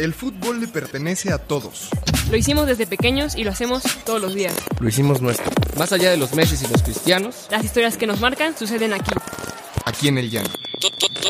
[0.00, 1.90] El fútbol le pertenece a todos.
[2.30, 4.56] Lo hicimos desde pequeños y lo hacemos todos los días.
[4.80, 5.50] Lo hicimos nuestro.
[5.76, 9.10] Más allá de los meses y los cristianos, Las historias que nos marcan suceden aquí.
[9.84, 10.48] Aquí en el llano.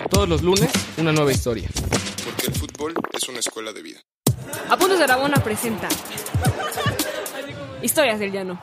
[0.08, 1.68] todos los lunes, una nueva historia.
[2.24, 3.98] Porque el fútbol es una escuela de vida.
[4.68, 5.88] Apuntes de Aragona presenta
[7.82, 8.62] Historias del Llano.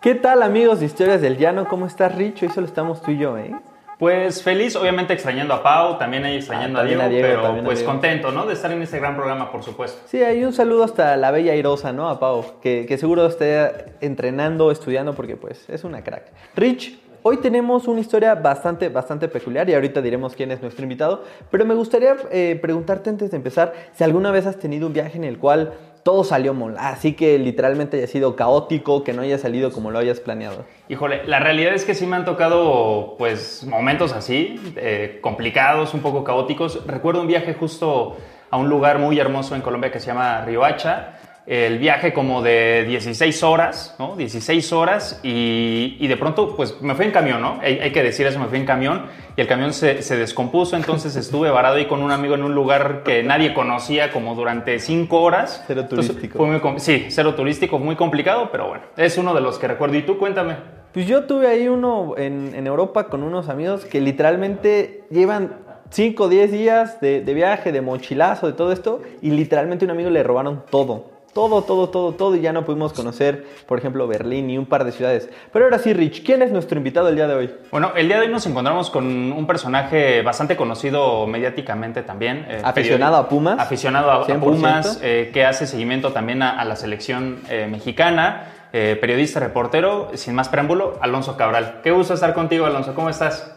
[0.00, 1.68] ¿Qué tal amigos de Historias del Llano?
[1.68, 2.44] ¿Cómo estás Rich?
[2.44, 3.54] Hoy solo estamos tú y yo, ¿eh?
[3.98, 7.64] Pues feliz, obviamente extrañando a Pau, también ahí extrañando Ah, a, Diego, a Diego, pero
[7.64, 7.92] pues Diego.
[7.92, 8.44] contento, ¿no?
[8.44, 10.02] De estar en este gran programa, por supuesto.
[10.04, 12.10] Sí, hay un saludo hasta la bella airosa, ¿no?
[12.10, 16.24] A Pau, que, que seguro esté entrenando, estudiando, porque pues es una crack.
[16.54, 21.24] Rich, hoy tenemos una historia bastante, bastante peculiar y ahorita diremos quién es nuestro invitado,
[21.50, 25.16] pero me gustaría eh, preguntarte antes de empezar si alguna vez has tenido un viaje
[25.16, 25.72] en el cual
[26.06, 29.98] todo salió mal, así que literalmente haya sido caótico, que no haya salido como lo
[29.98, 30.64] hayas planeado.
[30.88, 36.02] Híjole, la realidad es que sí me han tocado pues momentos así, eh, complicados, un
[36.02, 36.86] poco caóticos.
[36.86, 38.16] Recuerdo un viaje justo
[38.50, 41.18] a un lugar muy hermoso en Colombia que se llama Riohacha.
[41.46, 44.16] El viaje como de 16 horas, ¿no?
[44.16, 47.60] 16 horas y, y de pronto pues me fui en camión, ¿no?
[47.62, 50.74] Hay, hay que decir eso, me fui en camión y el camión se, se descompuso,
[50.74, 54.80] entonces estuve varado ahí con un amigo en un lugar que nadie conocía como durante
[54.80, 55.62] 5 horas.
[55.68, 56.38] Cero Entonces, turístico.
[56.38, 59.96] fue muy sí, cero turístico, muy complicado, pero bueno, es uno de los que recuerdo.
[59.96, 60.56] ¿Y tú cuéntame?
[60.92, 65.58] Pues yo tuve ahí uno en, en Europa con unos amigos que literalmente llevan
[65.90, 69.86] 5 o 10 días de, de viaje, de mochilazo, de todo esto, y literalmente a
[69.86, 71.15] un amigo le robaron todo.
[71.36, 74.86] Todo, todo, todo, todo, y ya no pudimos conocer, por ejemplo, Berlín y un par
[74.86, 75.28] de ciudades.
[75.52, 77.54] Pero ahora sí, Rich, ¿quién es nuestro invitado el día de hoy?
[77.70, 82.46] Bueno, el día de hoy nos encontramos con un personaje bastante conocido mediáticamente también.
[82.48, 83.58] eh, Aficionado a Pumas.
[83.58, 84.40] Aficionado a, a 100%.
[84.40, 88.52] Pumas, eh, que hace seguimiento también a, a la selección eh, mexicana.
[88.72, 91.80] periodista, reportero, sin más preámbulo, Alonso Cabral.
[91.82, 92.94] Qué gusto estar contigo, Alonso.
[92.94, 93.52] ¿Cómo estás?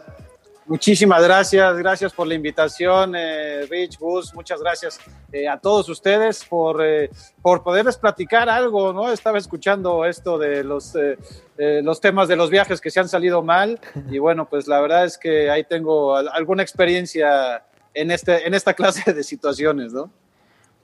[0.70, 5.00] Muchísimas gracias, gracias por la invitación, eh, Rich, Gus, muchas gracias
[5.32, 7.10] eh, a todos ustedes por, eh,
[7.42, 9.10] por poderles platicar algo, ¿no?
[9.10, 11.18] Estaba escuchando esto de los, eh,
[11.82, 13.80] los temas de los viajes que se han salido mal
[14.12, 18.54] y bueno, pues la verdad es que ahí tengo al- alguna experiencia en, este, en
[18.54, 20.08] esta clase de situaciones, ¿no?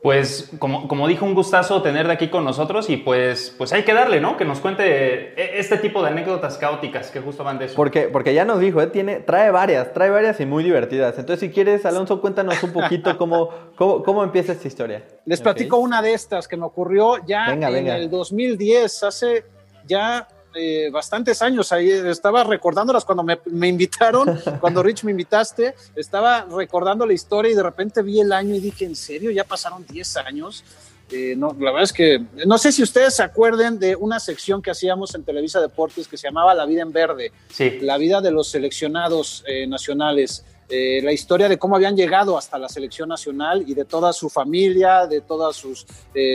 [0.06, 3.82] Pues, como, como dijo, un gustazo tener de aquí con nosotros y pues, pues hay
[3.82, 4.36] que darle, ¿no?
[4.36, 7.74] Que nos cuente eh, este tipo de anécdotas caóticas que justo van de eso.
[7.74, 8.86] Porque, porque ya nos dijo, ¿eh?
[8.86, 11.18] Tiene, trae varias, trae varias y muy divertidas.
[11.18, 15.04] Entonces, si quieres, Alonso, cuéntanos un poquito cómo, cómo, cómo empieza esta historia.
[15.24, 17.96] Les platico una de estas que me ocurrió ya Venga, en venga.
[17.96, 19.44] el 2010, hace
[19.88, 21.72] ya eh, bastantes años.
[21.72, 27.52] Ahí estaba recordándolas cuando me, me invitaron, cuando Rich me invitaste, estaba recordando la historia
[27.52, 29.30] y de repente vi el año y dije, ¿en serio?
[29.30, 30.64] ¿Ya pasaron 10 años?
[31.10, 34.60] Eh, no, la verdad es que no sé si ustedes se acuerden de una sección
[34.60, 37.78] que hacíamos en Televisa Deportes que se llamaba La Vida en Verde Sí.
[37.80, 42.58] la vida de los seleccionados eh, nacionales, eh, la historia de cómo habían llegado hasta
[42.58, 45.86] la selección nacional y de toda su familia, de todos sus,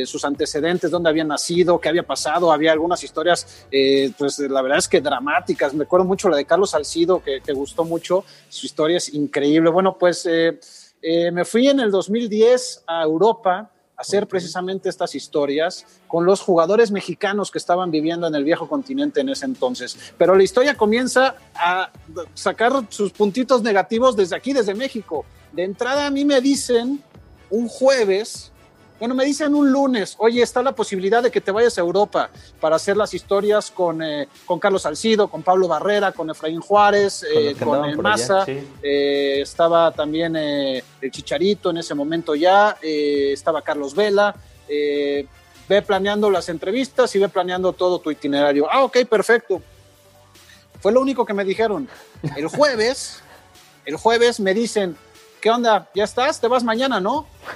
[0.05, 2.49] sus antecedentes, dónde habían nacido, qué había pasado.
[2.53, 3.65] Había algunas historias,
[4.17, 5.73] pues la verdad es que dramáticas.
[5.73, 8.23] Me acuerdo mucho la de Carlos Salcido, que, que gustó mucho.
[8.47, 9.69] Su historia es increíble.
[9.69, 10.25] Bueno, pues
[11.03, 13.70] me fui en el 2010 a Europa
[14.01, 19.21] hacer precisamente estas historias con los jugadores mexicanos que estaban viviendo en el viejo continente
[19.21, 19.97] en ese entonces.
[20.17, 21.91] Pero la historia comienza a
[22.33, 25.23] sacar sus puntitos negativos desde aquí, desde México.
[25.51, 27.01] De entrada a mí me dicen
[27.49, 28.50] un jueves,
[29.01, 32.29] bueno, me dicen un lunes, oye, está la posibilidad de que te vayas a Europa
[32.59, 37.25] para hacer las historias con, eh, con Carlos Salcido, con Pablo Barrera, con Efraín Juárez,
[37.57, 38.45] Con eh, con Maza.
[38.45, 38.59] sí.
[38.83, 44.35] Eh, estaba también eh, el Chicharito en ese momento ya, eh, estaba Carlos Vela.
[44.69, 45.25] eh,
[45.67, 48.67] ve planeando las entrevistas y ve planeando todo tu itinerario.
[48.69, 49.61] Ah, ok, perfecto.
[50.79, 51.87] Fue lo único que me dijeron.
[52.35, 53.21] El jueves,
[53.85, 54.95] el jueves me dicen,
[55.39, 55.89] ¿qué onda?
[55.95, 56.39] ¿Ya estás?
[56.39, 57.25] ¿Te vas mañana, no?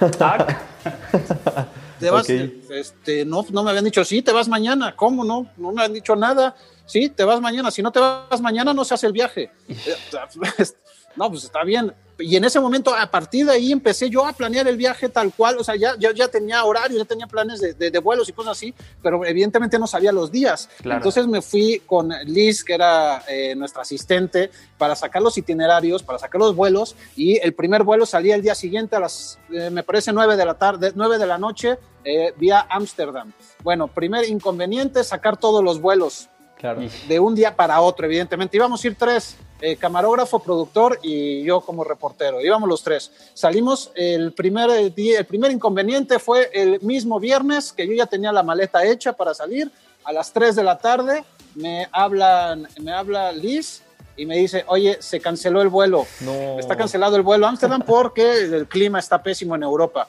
[1.98, 2.28] ¿Te vas?
[2.28, 4.94] Este, no, no me habían dicho, sí, te vas mañana.
[4.94, 5.50] ¿Cómo no?
[5.56, 6.54] No me han dicho nada.
[6.84, 7.70] Sí, te vas mañana.
[7.70, 9.50] Si no te vas mañana, no se hace el viaje.
[11.16, 11.94] No, pues está bien.
[12.18, 15.32] Y en ese momento, a partir de ahí, empecé yo a planear el viaje tal
[15.34, 15.58] cual.
[15.58, 18.32] O sea, ya, ya, ya tenía horario, ya tenía planes de, de- de vuelos y
[18.32, 20.68] cosas así, pero evidentemente no sabía los días.
[20.80, 20.98] Claro.
[20.98, 26.18] Entonces me fui con Liz, que era eh, nuestra asistente, para sacar los itinerarios, para
[26.18, 26.96] sacar los vuelos.
[27.16, 30.44] Y el primer vuelo salía el día siguiente a las, eh, me parece, 9 de
[30.46, 33.32] la tarde, 9 de la noche, eh, vía Ámsterdam.
[33.62, 36.80] Bueno, primer inconveniente, sacar todos los vuelos Claro.
[37.08, 38.56] de un día para otro, evidentemente.
[38.56, 42.40] Íbamos a ir tres, eh, camarógrafo, productor y yo como reportero.
[42.40, 43.10] Íbamos los tres.
[43.34, 48.32] Salimos el primer día, el primer inconveniente fue el mismo viernes que yo ya tenía
[48.32, 49.70] la maleta hecha para salir.
[50.04, 51.24] A las 3 de la tarde
[51.54, 53.82] me hablan, me habla Liz
[54.16, 56.06] y me dice, oye, se canceló el vuelo.
[56.20, 56.58] No.
[56.58, 60.08] Está cancelado el vuelo a Ámsterdam porque el clima está pésimo en Europa.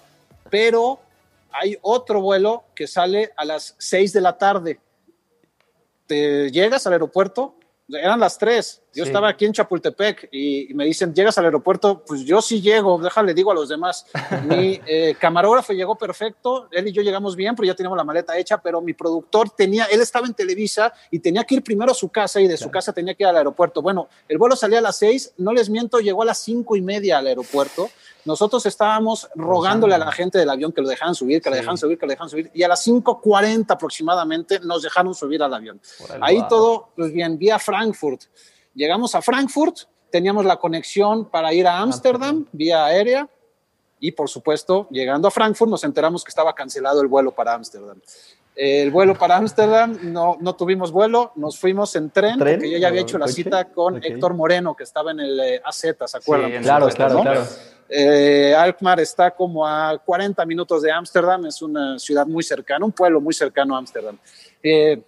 [0.50, 1.00] pero
[1.52, 4.80] hay otro vuelo que sale a las 6 de la tarde.
[6.06, 7.56] Te llegas al aeropuerto,
[7.90, 9.10] eran las 3, yo Sí.
[9.10, 12.04] estaba aquí en Chapultepec y, y me dicen, ¿llegas al aeropuerto?
[12.06, 14.06] Pues yo sí llego, déjale, digo a los demás.
[14.46, 18.38] Mi eh, camarógrafo llegó perfecto, él y yo llegamos bien, pero ya teníamos la maleta
[18.38, 21.96] hecha, pero mi productor tenía, él estaba en Televisa y tenía que ir primero a
[21.96, 23.82] su casa y de su casa tenía que ir al aeropuerto.
[23.82, 26.82] Bueno, el vuelo salía a las 6, no les miento, llegó a las cinco y
[26.82, 27.90] media al aeropuerto.
[28.28, 31.78] Nosotros estábamos rogándole a la gente del avión que lo dejaran subir, que lo dejaran
[31.78, 35.80] subir, que lo dejaran subir, y a las 5.40 aproximadamente nos dejaron subir al avión.
[36.20, 36.48] Ahí wow.
[36.50, 38.24] todo, pues bien, vía Frankfurt.
[38.76, 39.78] Llegamos a Frankfurt,
[40.12, 43.30] teníamos la conexión para ir a Ámsterdam vía aérea
[44.00, 48.00] y por supuesto, llegando a Frankfurt nos enteramos que estaba cancelado el vuelo para Ámsterdam.
[48.58, 52.56] El vuelo para Ámsterdam, no, no tuvimos vuelo, nos fuimos en tren, ¿Tren?
[52.56, 53.36] porque yo ya había ¿O hecho la coche?
[53.36, 54.04] cita con Ok.
[54.04, 56.52] Héctor Moreno, que estaba en el eh, AZ, ¿se acuerdan?
[56.52, 57.22] Sí, Claro, el claro, ¿no?
[57.22, 57.46] claro.
[57.90, 62.92] Eh, Alkmaar está como a 40 minutos de Ámsterdam, es una ciudad muy cercana, un
[62.92, 64.18] pueblo muy cercano a Ámsterdam.
[64.62, 65.02] Eh,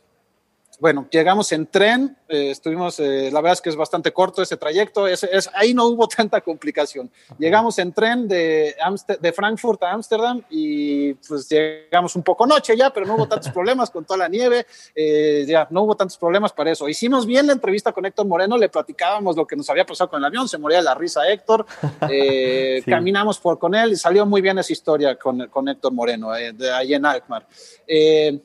[0.80, 4.56] bueno, llegamos en tren, eh, estuvimos, eh, la verdad es que es bastante corto ese
[4.56, 7.12] trayecto, es, es- ahí no hubo tanta complicación.
[7.38, 12.78] Llegamos en tren de, Amster- de Frankfurt a Ámsterdam y pues llegamos un poco noche
[12.78, 14.66] ya, pero no hubo tantos problemas con toda la nieve,
[14.96, 16.88] eh, ya no hubo tantos problemas para eso.
[16.88, 20.20] Hicimos bien la entrevista con Héctor Moreno, le platicábamos lo que nos había pasado con
[20.20, 21.66] el avión, se moría la risa Héctor,
[22.10, 22.90] eh, Sí.
[22.90, 26.54] caminamos por con él y salió muy bien esa historia con, con Héctor Moreno, eh,
[26.54, 27.46] de ahí en Alkmaar.
[27.86, 28.40] Eh,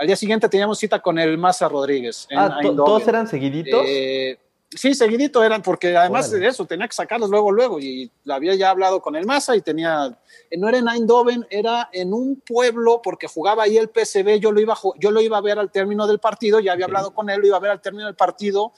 [0.00, 2.26] al día siguiente teníamos cita con el Maza Rodríguez.
[2.30, 2.58] En Ah.
[2.62, 3.82] ¿todos eran seguiditos?
[3.86, 4.38] Eh,
[4.70, 6.44] sí, seguidito eran, porque además Órale.
[6.44, 7.78] de eso tenía que sacarlos luego, luego.
[7.78, 10.18] Y la había ya hablado con el Maza y tenía.
[10.50, 14.40] eh, No era en Eindhoven, era en un pueblo, porque jugaba ahí el PSV.
[14.40, 16.86] Yo lo iba, a yo lo iba a ver al término del partido, ya había
[16.86, 16.90] Ok.
[16.92, 18.72] hablado con él, lo iba a ver al término del partido.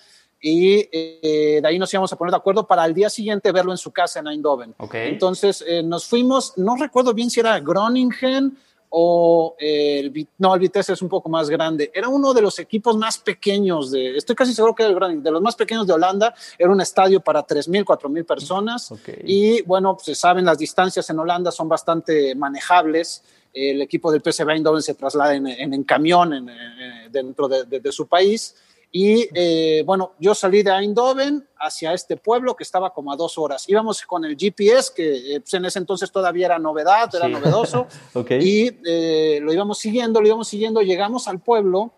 [0.45, 3.71] Y eh, de ahí nos íbamos a poner de acuerdo para al día siguiente verlo
[3.71, 4.75] en su casa en Eindhoven.
[4.79, 4.95] Ok.
[4.97, 8.59] Entonces eh, nos fuimos, no recuerdo bien si era Groningen
[8.95, 11.91] o eh, el, no, el Vitesse es un poco más grande.
[11.95, 15.31] Era uno de los equipos más pequeños de, estoy casi seguro que era el de
[15.31, 16.35] los más pequeños de Holanda.
[16.59, 18.93] Era un estadio para 3.000, 4.000 personas.
[19.25, 23.23] Y bueno, pues se saben, las distancias en Holanda son bastante manejables.
[23.55, 27.65] El equipo del PSV Eindhoven se traslada en, en- en camión en- en- dentro de,
[27.65, 28.55] de- de su país.
[28.95, 33.39] Y eh, bueno, yo salí de Eindhoven hacia este pueblo que estaba como a dos
[33.39, 33.67] horas.
[33.67, 37.33] Íbamos con el GPS, que eh, pues en ese entonces todavía era novedad, era Sí.
[37.33, 37.87] novedoso.
[38.13, 38.33] Ok.
[38.33, 40.83] Y eh, lo íbamos siguiendo, lo íbamos siguiendo.
[40.83, 41.91] Llegamos al pueblo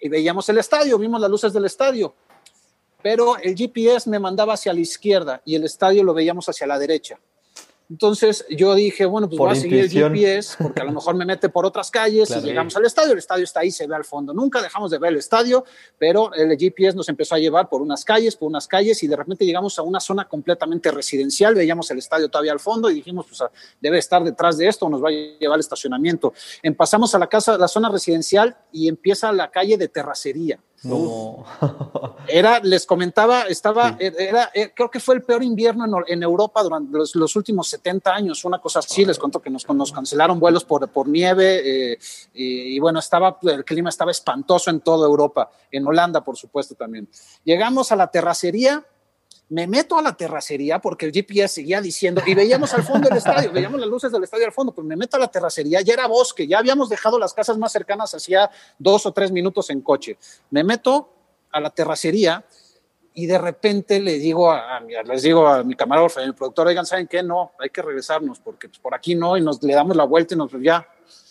[0.00, 2.14] y veíamos el estadio, vimos las luces del estadio.
[3.02, 6.78] Pero el GPS me mandaba hacia la izquierda y el estadio lo veíamos hacia la
[6.78, 7.18] derecha.
[7.92, 10.12] Entonces yo dije, bueno, pues Por voy a seguir intuición.
[10.14, 12.42] el GPS porque a lo mejor me mete por otras calles Claro.
[12.42, 13.12] y llegamos al estadio.
[13.12, 14.32] El estadio está ahí, se ve al fondo.
[14.32, 15.62] Nunca dejamos de ver el estadio,
[15.98, 19.14] pero el GPS nos empezó a llevar por unas calles, por unas calles y de
[19.16, 21.54] repente llegamos a una zona completamente residencial.
[21.54, 24.88] Veíamos el estadio todavía al fondo y dijimos, pues ah, debe estar detrás de esto,
[24.88, 26.32] nos va a llevar al estacionamiento.
[26.62, 30.58] En- pasamos a la casa, la zona residencial y empieza la calle de terracería.
[30.84, 31.44] No.
[32.28, 36.62] Era, les comentaba, estaba, era, era- creo que fue el peor invierno en, en Europa
[36.62, 40.40] durante los, los últimos 70 años, una cosa así, les cuento que nos, nos cancelaron
[40.40, 41.98] vuelos por, por nieve eh,
[42.34, 46.74] y, y bueno, estaba, el clima estaba espantoso en toda Europa, en Holanda por supuesto
[46.74, 47.08] también.
[47.44, 48.84] Llegamos a la terracería,
[49.52, 53.18] me meto a la terracería porque el GPS seguía diciendo, y veíamos al fondo del
[53.18, 55.92] estadio, veíamos las luces del estadio al fondo, pues me meto a la terracería, ya
[55.92, 59.82] era bosque, ya habíamos dejado las casas más cercanas hacía dos o tres minutos en
[59.82, 60.16] coche.
[60.48, 61.12] Me meto
[61.50, 62.42] a la terracería
[63.12, 66.32] y de repente le digo a, a les digo a mi camarógrafo y a mi
[66.32, 67.22] productor, oigan, ¿saben qué?
[67.22, 70.34] No, hay que regresarnos porque pues, por aquí no, y nos le damos la vuelta
[70.34, 70.88] y nos ya.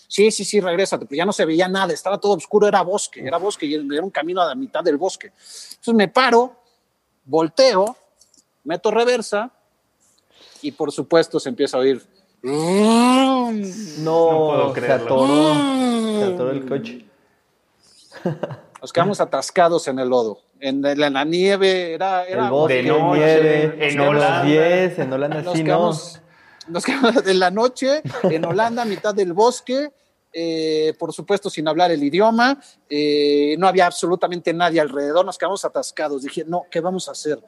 [0.07, 3.25] Sí, sí, sí, regrésate, pero ya no se veía nada, estaba todo oscuro, era bosque,
[3.25, 5.27] era bosque y era un camino a la mitad del bosque.
[5.27, 6.57] Entonces me paro,
[7.25, 7.97] volteo,
[8.63, 9.51] meto reversa
[10.61, 12.01] y por supuesto se empieza a oír.
[12.43, 13.49] No,
[14.47, 15.05] puedo se creerlo.
[15.05, 15.53] atoró.
[16.19, 17.05] Se atoró el coche.
[18.81, 22.75] Nos quedamos atascados en el lodo, en, la- en la nieve, era, era el bosque,
[22.75, 24.43] de noche, nieve, en Holanda.
[24.43, 25.65] 10, en Holanda nos sí, no.
[25.65, 26.21] quedamos,
[26.67, 29.91] nos quedamos en la noche en Holanda, mitad del bosque,
[30.33, 35.63] eh, por supuesto sin hablar el idioma, eh, no había absolutamente nadie alrededor, nos quedamos
[35.63, 36.23] atascados.
[36.23, 37.39] Dije, no, ¿qué vamos a hacer?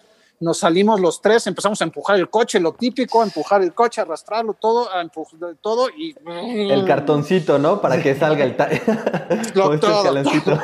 [0.43, 4.53] Nos salimos los tres, empezamos a empujar el coche, lo típico, empujar el coche, arrastrarlo
[4.53, 7.79] todo, a empujar todo y El cartoncito, ¿no?
[7.79, 8.57] Para que salga el...
[8.57, 8.67] ta-
[9.55, 10.59] Lo- este todo, escaloncito.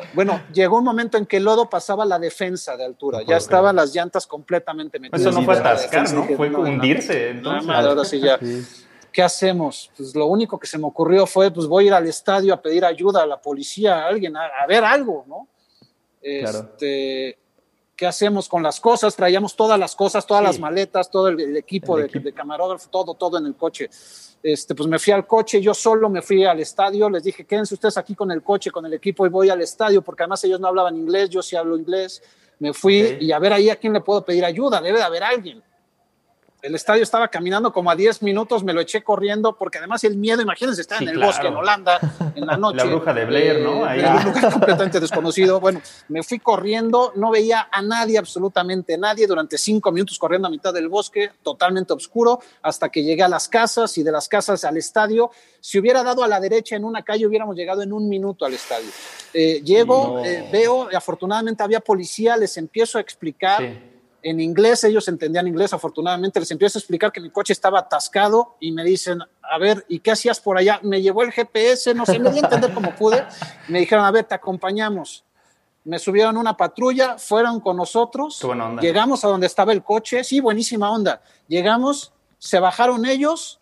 [0.14, 3.76] Bueno, llegó un momento en que el lodo pasaba la defensa de altura, ya estaban
[3.76, 5.20] las llantas completamente metidas.
[5.20, 6.14] Eso no fue atascar, defensa.
[6.16, 6.22] ¿no?
[6.22, 7.66] Dije, Fue no, hundirse, no, entonces.
[7.66, 8.36] madre, ahora sí ya.
[8.38, 8.66] Sí.
[9.12, 9.92] ¿Qué hacemos?
[9.96, 12.60] Pues lo único que se me ocurrió fue, pues voy a ir al estadio a
[12.60, 15.46] pedir ayuda a la policía, a alguien, a, a ver algo, ¿no?
[16.20, 16.70] Claro.
[18.00, 19.14] ¿Qué hacemos con las cosas?
[19.14, 20.46] Traíamos todas las cosas, todas Sí.
[20.46, 22.24] las maletas, todo el, el equipo, El de, equipo.
[22.24, 23.90] de camarógrafo, todo, todo en el coche.
[24.42, 27.74] Este, pues me fui al coche, yo solo me fui al estadio, les dije, quédense
[27.74, 30.58] ustedes aquí con el coche, con el equipo y voy al estadio, porque además ellos
[30.60, 32.22] no hablaban inglés, yo sí hablo inglés.
[32.58, 35.22] Me fui y a ver ahí a quién le puedo pedir ayuda, debe de haber
[35.22, 35.62] alguien.
[36.62, 40.16] El estadio estaba caminando como a 10 minutos, me lo eché corriendo, porque además el
[40.16, 41.32] miedo, imagínense, Sí, en el claro.
[41.32, 41.98] bosque, en Holanda,
[42.34, 42.76] en la noche.
[42.76, 43.84] La bruja de Blair, ¿no?
[43.84, 44.00] Ahí.
[44.00, 45.58] En un lugar completamente desconocido.
[45.60, 50.50] Bueno, me fui corriendo, no veía a nadie, absolutamente nadie, durante cinco minutos corriendo a
[50.50, 54.62] mitad del bosque, totalmente oscuro, hasta que llegué a las casas y de las casas
[54.64, 55.30] al estadio.
[55.60, 58.52] Si hubiera dado a la derecha en una calle, hubiéramos llegado en un minuto al
[58.54, 58.88] estadio.
[59.32, 60.24] Eh, llego, No.
[60.24, 63.78] eh, veo, afortunadamente había policía, les empiezo a explicar Sí.
[64.22, 68.56] En inglés, ellos entendían inglés, afortunadamente les empiezo a explicar que mi coche estaba atascado
[68.60, 70.80] y me dicen, a ver, ¿y qué hacías por allá?
[70.82, 73.24] Me llevó el GPS, no sé, me di a entender como pude.
[73.68, 75.24] Me dijeron, a ver, te acompañamos.
[75.84, 78.82] Me subieron a una patrulla, fueron con nosotros, Qué buena onda.
[78.82, 81.22] llegamos a donde estaba el coche, sí, buenísima onda.
[81.48, 83.59] Llegamos, se bajaron ellos,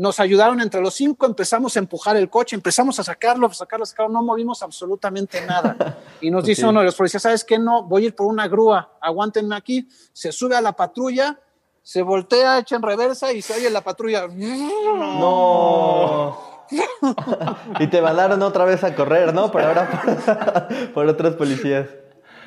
[0.00, 3.82] nos ayudaron entre los cinco, empezamos a empujar el coche, empezamos a sacarlo, a sacarlo,
[3.82, 5.98] a sacarlo, no movimos absolutamente nada.
[6.22, 7.58] Y nos dice uno de los policías, ¿sabes qué?
[7.58, 9.88] No, voy a ir por una grúa, aguántenme aquí.
[10.12, 11.38] Se sube a la patrulla,
[11.82, 14.26] se voltea, echa en reversa y se oye la patrulla.
[14.26, 16.38] No.
[17.80, 19.50] y te mandaron otra vez a correr, ¿no?
[19.50, 21.86] Pero ahora por, por otros policías.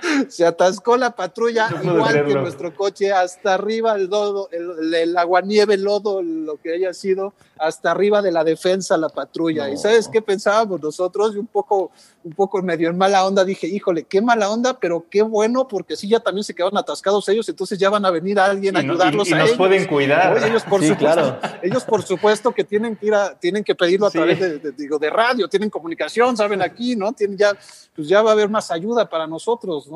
[0.30, 5.18] Se atascó la patrulla, No igual que nuestro coche, hasta arriba el lodo, el, el,
[5.18, 9.70] aguanieve, el lodo, lo que haya sido, hasta arriba de la defensa la patrulla.
[9.70, 11.36] ¿Y sabes qué pensábamos nosotros?
[11.36, 11.92] Y un poco,
[12.24, 15.96] un poco medio en mala onda, dije, híjole, qué mala onda, pero qué bueno, porque
[15.96, 18.82] sí, ya también se quedaron atascados ellos, entonces ya van a venir a alguien a
[18.82, 19.58] Y no- ayudarlos y- y a nos ellos.
[19.58, 20.36] pueden cuidar.
[20.36, 21.40] Oye, ellos, por Sí, supuesto, claro.
[21.62, 24.18] ellos por supuesto que tienen que ir a, tienen que pedirlo a Sí.
[24.18, 27.14] través de, de- digo, de radio, tienen comunicación, saben aquí, ¿no?
[27.14, 27.56] Tienen ya,
[27.96, 29.93] pues ya va a haber más ayuda para nosotros, ¿no?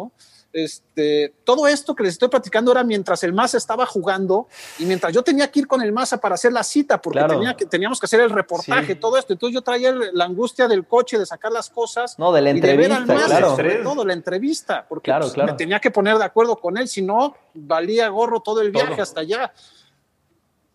[0.53, 4.47] Este, todo esto que les estoy platicando era mientras el Maza estaba jugando
[4.79, 7.33] y mientras yo tenía que ir con el Maza para hacer la cita, porque Claro.
[7.35, 8.99] tenía que, teníamos que hacer el reportaje, Sí.
[8.99, 9.33] todo esto.
[9.33, 12.17] Entonces yo traía el- la angustia del coche, de sacar las cosas.
[12.17, 13.49] No, de la y ver al entrevista, Maza, claro.
[13.51, 15.51] Sobre todo la entrevista, porque Claro, pues, claro.
[15.51, 18.93] me tenía que poner de acuerdo con él, si no, valía gorro todo el viaje
[18.93, 19.03] Todo.
[19.03, 19.53] hasta allá.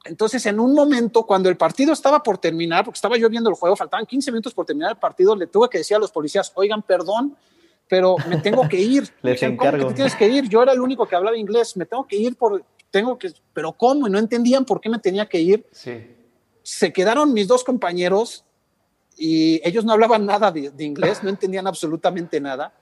[0.04, 3.54] Entonces, en un momento, cuando el partido estaba por terminar, porque estaba yo viendo el
[3.56, 6.50] juego, faltaban 15 minutos por terminar el partido, le tuve que decir a los policías,
[6.56, 7.36] oigan, perdón,
[7.92, 9.02] pero me tengo que ir.
[9.20, 9.94] Les decían, ¿Cómo que encargo.
[9.94, 10.48] tienes que ir?
[10.48, 13.74] Yo era el único que hablaba inglés, me tengo que ir por, tengo que, pero
[13.74, 14.08] ¿cómo?
[14.08, 15.66] Y no entendían por qué me tenía que ir.
[15.72, 16.06] Sí.
[16.62, 18.46] Se quedaron mis dos compañeros
[19.18, 22.72] y ellos no hablaban nada de, de inglés, no entendían absolutamente nada.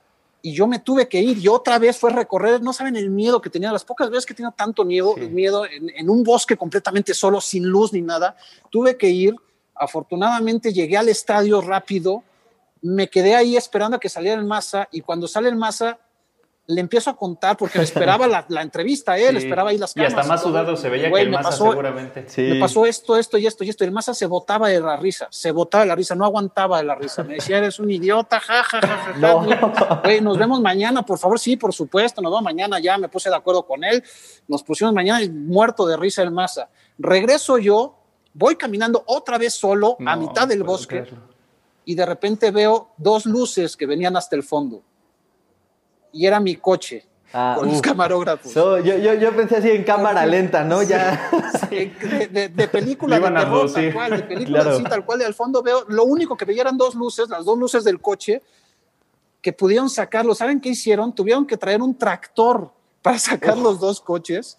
[0.42, 3.40] Y yo me tuve que ir y otra vez fue recorrer, no saben el miedo
[3.40, 5.22] que tenía, las pocas veces que tenía tanto miedo, Sí.
[5.28, 8.36] miedo en, en un bosque completamente solo, sin luz ni nada,
[8.70, 9.34] tuve que ir.
[9.74, 12.22] Afortunadamente llegué al estadio rápido,
[12.82, 15.98] me quedé ahí esperando a que saliera el masa y cuando sale el masa
[16.66, 19.42] le empiezo a contar porque me esperaba la, la entrevista él, Sí.
[19.44, 20.18] esperaba ahí las Y cámaras.
[20.18, 22.28] hasta más sudado se veía Güey, que el me Maza pasó- seguramente.
[22.28, 22.42] Sí.
[22.42, 23.82] me pasó esto, esto y esto y esto.
[23.82, 26.78] Y el Maza se botaba de la risa, se botaba de la risa, no aguantaba
[26.78, 27.24] de la risa.
[27.24, 29.18] Me decía, eres un idiota, ja, ja, ja, ja, ja.
[29.18, 30.00] No.
[30.04, 31.40] Güey, nos vemos mañana, por favor.
[31.40, 32.78] Sí, por supuesto, nos vemos mañana.
[32.78, 34.04] Ya me puse de acuerdo con él.
[34.46, 36.68] Nos pusimos mañana y muerto de risa el Maza.
[36.98, 37.96] Regreso yo,
[38.32, 41.29] voy caminando otra vez solo a mitad del bosque creerlo.
[41.90, 44.80] Y de repente veo dos luces que venían hasta el fondo.
[46.12, 47.80] Y era mi coche Ah, con los uf.
[47.82, 48.52] camarógrafos.
[48.52, 50.82] So, yo, yo, yo pensé así en cámara lenta, ¿no?
[50.84, 51.30] Ya.
[51.70, 53.84] Eh, de, de- de película de iban a terror, abducir.
[53.86, 54.74] tal cual, de película Claro.
[54.76, 57.44] así, tal cual, de al fondo veo, lo único que veía eran dos luces, las
[57.44, 58.40] dos luces del coche,
[59.42, 60.32] que pudieron sacarlo.
[60.36, 61.12] ¿Saben qué hicieron?
[61.12, 64.56] Tuvieron que traer un tractor para sacar los dos coches.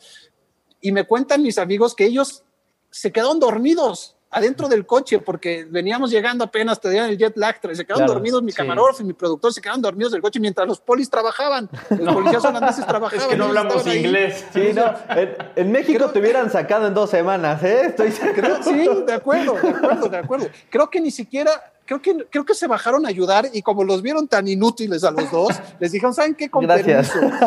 [0.81, 2.43] Y me cuentan mis amigos que ellos
[2.89, 7.85] se quedaron dormidos adentro del coche porque veníamos llegando apenas, tenían el jet lag, se
[7.85, 8.57] quedaron Claro, dormidos, mi sí.
[8.57, 12.43] camarógrafo y mi productor se quedaron dormidos del coche mientras los polis trabajaban, los policías
[12.45, 13.21] holandeses trabajaban.
[13.25, 13.99] Es que no hablamos ahí.
[14.05, 14.45] inglés.
[14.53, 14.93] Sí, no.
[15.09, 17.87] En, en México Creo- te hubieran sacado en dos semanas, ¿eh?
[17.87, 18.33] Estoy seguro.
[18.41, 20.47] Creo- sí, de acuerdo, de acuerdo, de acuerdo.
[20.69, 21.51] Creo que ni siquiera,
[21.99, 25.11] creo que, creo que se bajaron a ayudar y como los vieron tan inútiles a
[25.11, 26.49] los dos, les dijeron, ¿saben qué?
[26.49, 27.09] Con Gracias.
[27.11, 27.37] permiso.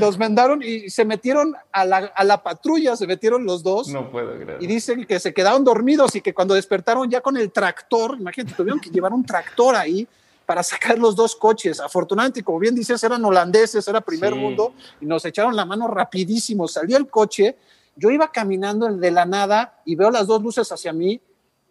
[0.00, 3.88] Los mandaron y se metieron a la, a la patrulla, se metieron los dos.
[3.88, 4.58] No puedo creer.
[4.62, 8.54] Y dicen que se quedaron dormidos y que cuando despertaron ya con el tractor, imagínate,
[8.54, 10.06] tuvieron que llevar un tractor ahí
[10.46, 11.80] para sacar los dos coches.
[11.80, 14.38] Afortunadamente, como bien dices, eran holandeses, era primer Sí.
[14.38, 16.68] mundo, y nos echaron la mano rapidísimo.
[16.68, 17.56] Salió el coche,
[17.96, 21.20] yo iba caminando de la nada y veo las dos luces hacia mí,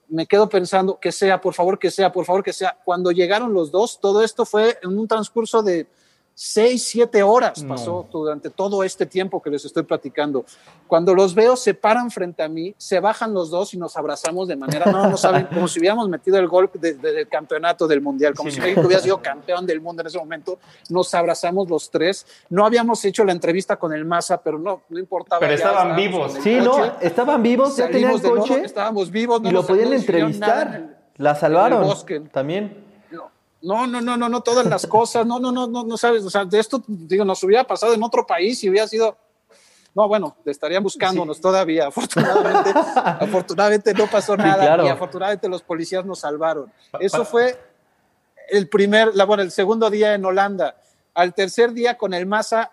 [0.10, 2.78] me quedo pensando, que sea, por favor, que sea, por favor, que sea.
[2.84, 5.88] Cuando llegaron los dos, todo esto fue en un transcurso de
[6.44, 10.46] Seis, siete horas pasó durante todo este tiempo que les estoy platicando.
[10.88, 14.48] Cuando los veo, se paran frente a mí, se bajan los dos y nos abrazamos
[14.48, 17.90] de manera, no, no saben, como si hubiéramos metido el gol de- de- del campeonato
[17.90, 20.60] del mundial, como si México hubiera sido campeón del mundo en ese momento.
[20.90, 22.26] Nos abrazamos los tres.
[22.50, 25.42] No habíamos hecho la entrevista con el Maza, pero no, no importaba.
[25.42, 26.38] Pero estaban vivos.
[26.42, 26.92] Sí, no, coche.
[27.02, 30.74] estaban vivos, ya tenían de nuevo, coche estábamos vivos, no y lo podían no entrevistar.
[30.74, 32.20] el- La salvaron en el bosque.
[32.32, 32.88] también.
[33.62, 36.30] No, no, no, no, no, todas las cosas, no, no, no, no, no sabes, o
[36.30, 39.18] sea, de esto, digo, nos hubiera pasado en otro país y hubiera sido,
[39.94, 44.86] no, bueno, estarían buscándonos todavía, afortunadamente, afortunadamente no pasó Sí, nada claro.
[44.86, 46.72] y afortunadamente los policías nos salvaron.
[47.02, 47.60] Eso fue
[48.50, 50.76] el primer, la, bueno, el segundo día en Holanda.
[51.14, 52.72] Al tercer día con el Massa,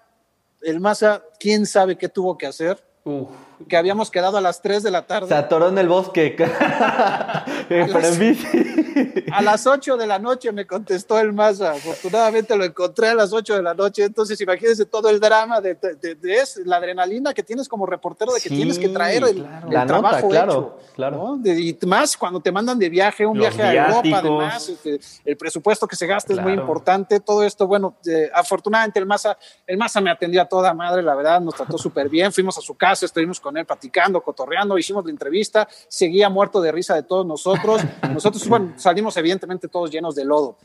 [0.62, 3.28] el Massa, quién sabe qué tuvo que hacer, Uf.
[3.68, 5.28] que habíamos quedado a las 3 de la tarde.
[5.28, 6.36] Se atoró en el bosque.
[7.68, 9.24] Pero en bici.
[9.36, 11.72] A las 8 de la noche me contestó el Maza.
[11.72, 14.04] Afortunadamente lo encontré a las 8 de la noche.
[14.04, 18.40] Entonces, imagínense todo el drama de, de- de- la adrenalina que tienes como reportero de
[18.40, 19.66] que Sí, tienes que traer el, claro.
[19.68, 20.78] el La nota, trabajo claro, hecho.
[20.94, 21.16] claro.
[21.16, 21.36] ¿no?
[21.36, 24.98] De- y más cuando te mandan de viaje, un Los viaje a Europa, además, este,
[25.24, 27.20] el presupuesto que se gasta es muy importante.
[27.20, 31.14] Todo esto, bueno, eh, afortunadamente el Maza, el Maza me atendió a toda madre, la
[31.14, 32.32] verdad, nos trató súper bien.
[32.32, 36.72] Fuimos a su casa, estuvimos con él platicando, cotorreando, hicimos la entrevista, seguía muerto de
[36.72, 37.82] risa de todos nosotros.
[38.12, 39.25] Nosotros, bueno, salimos evidentemente
[39.68, 40.56] todos llenos de lodo.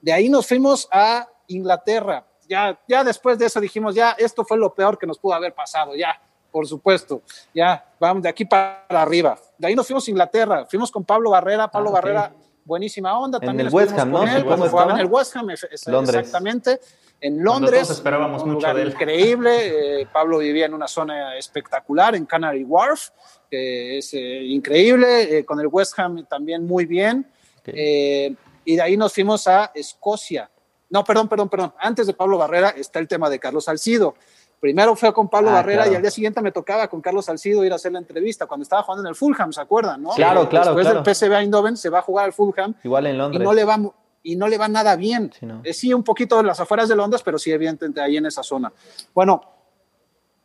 [0.00, 2.24] De ahí nos fuimos a Inglaterra.
[2.48, 5.54] Ya, ya después de eso dijimos, ya, esto fue lo peor que nos pudo haber
[5.54, 6.18] pasado, ya,
[6.50, 7.20] por supuesto,
[7.54, 9.38] ya, vamos de aquí para arriba.
[9.58, 11.94] De ahí nos fuimos a Inglaterra, fuimos con Pablo Barrera, Pablo Ah, ok.
[11.96, 12.32] Barrera,
[12.64, 13.38] buenísima onda.
[13.38, 14.22] En también el West Ham, ¿no?
[14.22, 15.48] él en el West Ham,
[15.86, 16.16] Londres.
[16.16, 16.80] exactamente.
[17.20, 18.90] En Londres, todos esperábamos un mucho lugar de él.
[18.92, 20.00] increíble.
[20.02, 23.08] eh, Pablo vivía en una zona espectacular en Canary Wharf,
[23.50, 25.38] que es eh, increíble.
[25.38, 27.26] eh, con el West Ham también muy bien.
[27.68, 27.74] Ok.
[27.76, 28.34] Eh,
[28.64, 30.50] y de ahí nos fuimos a Escocia.
[30.90, 31.74] No, perdón, perdón, perdón.
[31.78, 34.14] Antes de Pablo Barrera está el tema de Carlos Salcido.
[34.60, 35.92] Primero fue con Pablo Ah, Barrera claro.
[35.92, 38.62] y al día siguiente me tocaba con Carlos Salcido ir a hacer la entrevista cuando
[38.64, 40.02] estaba jugando en el Fulham, ¿se acuerdan?
[40.02, 40.10] No?
[40.10, 41.02] Claro, Eh, claro, Después claro.
[41.02, 43.42] del PSV Eindhoven se va a jugar al Fulham Igual en y Londres.
[43.44, 43.78] no le va
[44.24, 45.30] y no le va nada bien.
[45.38, 45.60] Sí, no.
[45.62, 48.42] Eh, sí, un poquito en las afueras de Londres, pero sí, evidentemente ahí en esa
[48.42, 48.72] zona.
[49.14, 49.40] Bueno,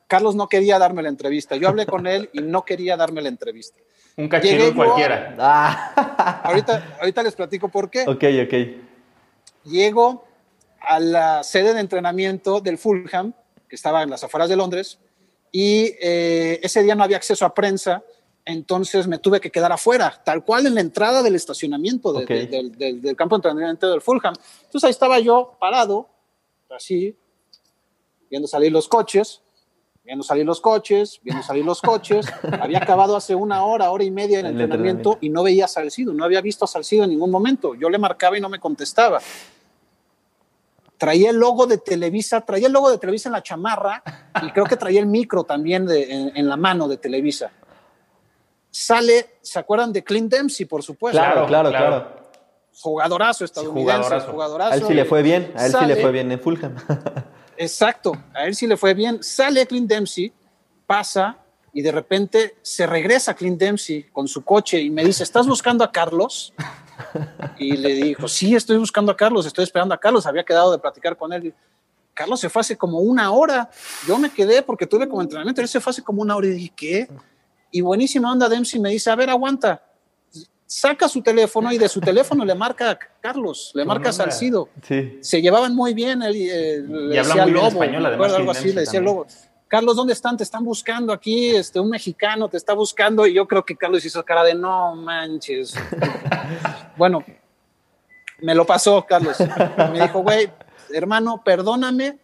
[0.08, 1.56] Carlos no quería darme la entrevista.
[1.56, 3.80] Yo hablé con él y no quería darme la entrevista.
[4.16, 5.36] Un cachirul cualquiera.
[5.40, 5.94] Ah,
[6.44, 8.02] Ahorita, ahorita les platico por qué.
[8.08, 8.54] ok, ok.
[9.66, 10.26] Llego
[10.82, 13.34] a la sede de entrenamiento del Fulham,
[13.70, 15.00] que estaba en las afueras de Londres,
[15.52, 18.04] y eh, ese día no había acceso a prensa,
[18.46, 22.70] entonces me tuve que quedar afuera, tal cual en la entrada del estacionamiento de- de-
[22.78, 24.34] del- del campo de entrenamiento del Fulham.
[24.64, 26.10] Entonces ahí estaba yo parado,
[26.70, 27.16] así,
[28.30, 29.42] viendo salir los coches,
[30.04, 32.26] viendo salir los coches, viendo salir los coches.
[32.62, 35.18] Había acabado hace una hora, hora y media el, El entrenamiento, entrenamiento.
[35.22, 37.74] y no veía a Salcido, no había visto a Salcido en ningún momento.
[37.76, 39.20] Yo le marcaba y no me contestaba.
[40.98, 44.04] Traía el logo de Televisa, traía el logo de Televisa en la chamarra
[44.42, 47.52] y creo que traía el micro también de- en, en la mano de Televisa.
[48.72, 51.18] Sale, ¿se acuerdan de Clint Dempsey, por supuesto?
[51.20, 51.88] Claro, claro, claro.
[51.88, 52.24] claro.
[52.82, 54.32] Jugadorazo estadounidense, jugadorazo.
[54.32, 54.72] jugadorazo.
[54.74, 55.52] A él sí le fue bien.
[55.56, 56.76] A él sí le Sale- fue bien en Fulham.
[57.58, 59.22] Exacto, a él sí le fue bien.
[59.24, 60.34] Sale Clint Dempsey,
[60.86, 61.38] pasa
[61.74, 65.84] y de repente se regresa Clint Dempsey con su coche y me dice, ¿estás buscando
[65.84, 66.54] a Carlos?
[67.58, 70.26] Y le dijo, sí, estoy buscando a Carlos, estoy esperando a Carlos.
[70.26, 71.54] Había quedado de platicar con él.
[72.14, 73.70] Carlos se fue hace como una hora.
[74.08, 75.62] Yo me quedé porque tuve como entrenamiento.
[75.62, 77.10] Él se fue hace como una hora y dije, ¿qué?
[77.72, 79.84] Y buenísima onda Dempsey me dice, a ver, aguanta.
[80.76, 84.12] Saca su teléfono y de su teléfono le marca a Carlos, le marca a.
[84.12, 85.20] Salcido Sí.
[85.22, 86.24] se llevaban muy bien.
[86.24, 89.16] Él, eh, le decía Lobo, español, además, acuerdo, algo así, le decía también.
[89.18, 89.28] Lobo.
[89.68, 90.36] Carlos, ¿dónde están?
[90.36, 93.28] Te están buscando aquí, este, un mexicano te está buscando.
[93.28, 95.76] Y yo creo que Carlos hizo cara de no manches.
[96.98, 97.24] bueno,
[98.40, 99.38] me lo pasó, Carlos.
[99.92, 100.50] Me dijo, güey,
[100.92, 102.18] hermano, perdóname,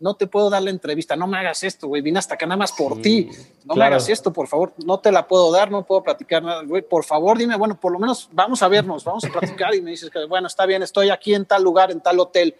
[0.00, 2.56] no te puedo dar la entrevista, no me hagas esto, güey, vine hasta acá nada
[2.58, 3.30] más por Sí, ti,
[3.64, 6.62] no me hagas esto, por favor, no te la puedo dar, no puedo platicar nada,
[6.62, 9.80] güey, por favor, dime, bueno, por lo menos vamos a vernos, vamos a platicar y
[9.82, 12.54] me dices que, bueno, está bien, estoy aquí en tal lugar, en tal hotel,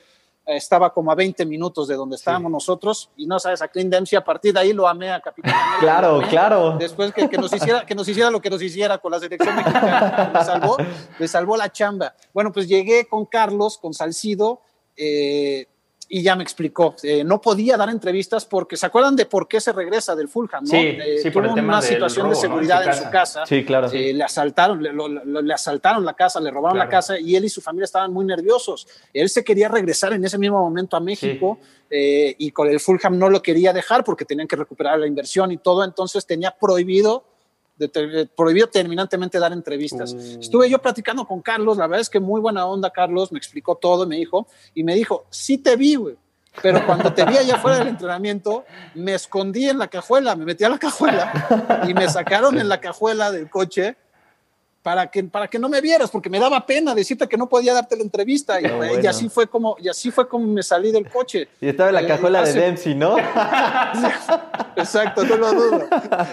[0.48, 3.92] Eh, estaba como a 20 minutos de donde estábamos nosotros y no sabes, a Clint
[3.92, 5.53] Dempsey a partir de ahí lo amé a Capitán.
[5.81, 6.29] Claro, amé.
[6.29, 6.77] claro.
[6.79, 9.55] Después que, que nos hiciera, que nos hiciera lo que nos hiciera con la selección
[9.55, 10.77] mexicana, me salvó,
[11.18, 12.14] me salvó la chamba.
[12.33, 14.62] Bueno, pues llegué con Carlos, con Salcido,
[14.96, 15.66] eh,
[16.11, 16.94] y ya me explicó.
[17.03, 20.64] Eh, no podía dar entrevistas porque, ¿se acuerdan de por qué se regresa del Fulham?
[20.64, 20.71] ¿no?
[20.71, 22.44] Sí, Eh, sí, por tuvo el tema una situación robo, de ¿no?
[22.44, 23.47] En seguridad su en su casa.
[23.47, 23.90] Sí, claro.
[23.92, 26.90] Eh, le asaltaron, le, lo- lo- le asaltaron la casa, le robaron Claro.
[26.90, 28.87] la casa y él y su familia estaban muy nerviosos.
[29.12, 31.59] Él se quería regresar en ese mismo momento a México
[31.90, 35.53] eh, y con el Fulham no lo quería dejar porque tenían que recuperar la inversión
[35.53, 37.25] y todo, entonces tenía prohibido,
[37.79, 40.12] de- prohibido terminantemente dar entrevistas.
[40.12, 40.41] Uh.
[40.41, 43.77] Estuve yo platicando con Carlos, la verdad es que muy buena onda Carlos, me explicó
[43.77, 46.17] todo, me dijo, y me dijo, sí te vi, güey.
[46.61, 48.64] Pero cuando te vi allá afuera del entrenamiento,
[48.95, 52.81] me escondí en la cajuela, me metí a la cajuela y me sacaron en la
[52.81, 53.97] cajuela del coche
[54.83, 57.75] para que, para que no me vieras, porque me daba pena decirte que no podía
[57.75, 58.61] darte la entrevista.
[58.61, 59.01] Y, bueno.
[59.03, 61.49] y así fue como, y así fue como me salí del coche.
[61.61, 63.17] Y estaba en la Eh, cajuela de Dempsey, ¿no?
[64.77, 65.88] Exacto, no lo dudo.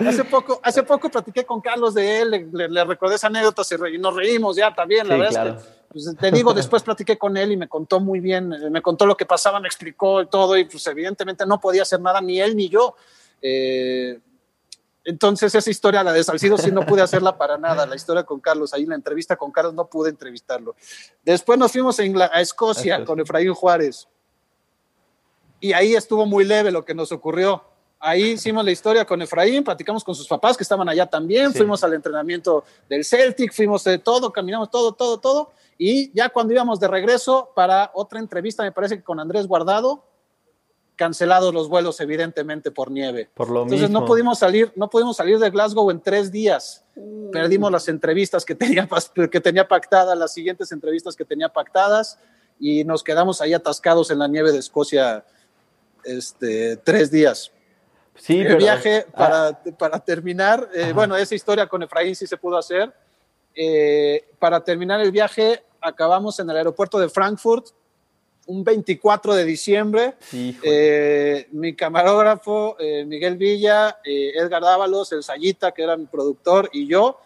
[0.08, 3.64] Hace poco, hace poco platiqué con Carlos de él, le, le- le recordé esa anécdota
[3.64, 5.58] se re- y nos reímos ya también, la Sí, verdad claro.
[5.58, 8.82] que, pues, te digo, después platiqué con él y me contó muy bien, eh, me
[8.82, 12.40] contó lo que pasaba, me explicó todo, y pues evidentemente no podía hacer nada ni
[12.40, 12.96] él ni yo.
[13.42, 14.20] Eh,
[15.06, 18.40] entonces esa historia, la de Salcido, sí no pude hacerla para nada, la historia con
[18.40, 20.76] Carlos, ahí en la entrevista con Carlos no pude entrevistarlo.
[21.24, 24.08] Después nos fuimos a, Escocia con Efraín Juárez.
[25.60, 27.64] Y ahí estuvo muy leve lo que nos ocurrió.
[28.00, 31.60] Ahí hicimos la historia con Efraín, platicamos con sus papás que estaban allá también, Sí.
[31.60, 35.52] fuimos al entrenamiento del Celtic, fuimos de todo, caminamos todo, todo, todo.
[35.78, 40.04] Y ya cuando íbamos de regreso para otra entrevista, me parece que con Andrés Guardado,
[40.96, 43.30] cancelados los vuelos evidentemente por nieve.
[43.34, 44.02] Por lo Entonces mismo.
[44.02, 46.84] no pudimos salir, no pudimos salir de Glasgow en tres días.
[47.32, 48.88] Perdimos las entrevistas que tenía,
[49.32, 52.18] que tenía pactadas, las siguientes entrevistas que tenía pactadas,
[52.60, 55.26] y nos quedamos ahí atascados en la nieve de Escocia
[56.04, 57.52] este, tres días.
[58.16, 62.26] Sí, El pero- viaje, Ah, para, para terminar, eh, bueno, esa historia con Efraín sí
[62.28, 62.94] se pudo hacer.
[63.54, 67.68] Eh, para terminar el viaje, acabamos en el aeropuerto de Frankfurt
[68.48, 70.14] un 24 de diciembre.
[70.34, 76.70] Eh, mi camarógrafo, eh, Miguel Villa, eh, Edgar Dávalos, el Sayita, que era mi productor,
[76.72, 77.20] y yo,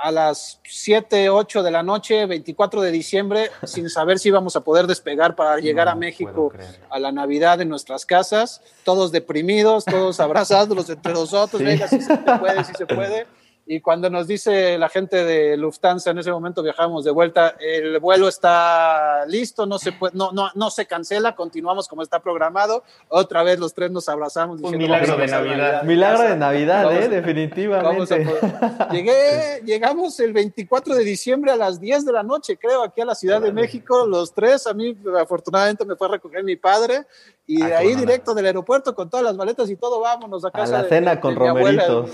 [0.00, 4.60] a las 7, 8 de la noche, 24 de diciembre, sin saber si íbamos a
[4.60, 6.52] poder despegar para llegar a México
[6.90, 11.64] a la Navidad en nuestras casas, todos deprimidos, todos abrazándonos entre nosotros, Sí.
[11.64, 13.26] venga, si se puede, si se puede.
[13.70, 17.98] Y cuando nos dice la gente de Lufthansa, en ese momento viajamos de vuelta, el
[18.00, 22.82] vuelo está listo, no se, puede, no, no, no se cancela, continuamos como está programado.
[23.08, 24.56] Otra vez los tres nos abrazamos.
[24.56, 25.82] Un diciendo, milagro de pasar Navidad.
[25.82, 27.08] Milagro de Navidad, Vamos ¿eh?
[27.10, 28.26] Definitivamente.
[28.90, 33.04] Llegué, llegamos el 24 de diciembre a las 10 de la noche, creo, aquí a
[33.04, 34.66] la Ciudad de México, los tres.
[34.66, 37.04] A mí, afortunadamente, me fue a recoger mi padre
[37.50, 40.48] y Ah, de ahí directo del aeropuerto con todas las maletas y todo, vámonos a
[40.48, 40.72] A casa.
[40.72, 42.10] la de- cena de con abuela, romeritos.